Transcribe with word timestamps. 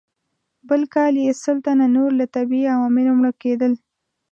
بل 0.67 0.81
کال 0.93 1.13
یې 1.25 1.33
سل 1.43 1.57
تنه 1.65 1.87
نور 1.95 2.09
له 2.19 2.25
طبیعي 2.35 2.67
عواملو 2.75 3.11
مړه 3.19 3.31
کېدل. 3.41 3.73